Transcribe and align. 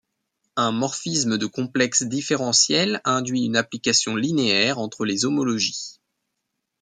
Un 0.55 0.71
morphisme 0.71 1.37
de 1.37 1.45
complexes 1.45 2.01
différentiels 2.01 3.01
induit 3.05 3.43
une 3.45 3.55
application 3.55 4.15
linéaire 4.15 4.79
entre 4.79 5.05
les 5.05 5.25
homologies. 5.25 5.99